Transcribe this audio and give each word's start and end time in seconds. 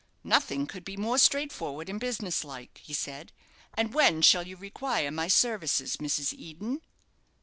"Nothing 0.23 0.65
could 0.65 0.83
be 0.83 0.97
more 0.97 1.19
straightforward 1.19 1.87
and 1.87 1.99
business 1.99 2.43
like," 2.43 2.79
he 2.79 2.91
said. 2.91 3.31
"And 3.75 3.93
when 3.93 4.23
shall 4.23 4.47
you 4.47 4.57
require 4.57 5.11
my 5.11 5.27
services, 5.27 5.97
Mrs. 5.97 6.33
Eden?" 6.33 6.81